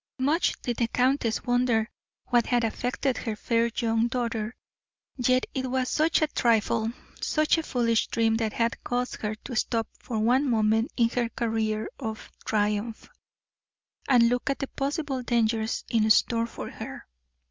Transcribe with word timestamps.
Much 0.17 0.59
did 0.63 0.77
the 0.77 0.87
countess 0.87 1.43
wonder 1.43 1.87
what 2.29 2.47
had 2.47 2.63
affected 2.63 3.17
her 3.19 3.35
fair 3.35 3.69
young 3.77 4.07
daughter. 4.07 4.55
Yet 5.15 5.45
it 5.53 5.69
was 5.69 5.89
such 5.89 6.23
a 6.23 6.27
trifle, 6.27 6.91
such 7.21 7.59
a 7.59 7.61
foolish 7.61 8.07
dream 8.07 8.37
that 8.37 8.53
had 8.53 8.83
caused 8.83 9.17
her 9.21 9.35
to 9.35 9.55
stop 9.55 9.87
for 9.99 10.17
one 10.17 10.49
moment 10.49 10.91
in 10.97 11.09
her 11.09 11.29
career 11.29 11.87
of 11.99 12.31
triumph, 12.45 13.11
and 14.09 14.27
look 14.27 14.49
at 14.49 14.57
the 14.57 14.67
possible 14.69 15.21
dangers 15.21 15.83
in 15.87 16.09
store 16.09 16.47
for 16.47 16.71
her. 16.71 17.05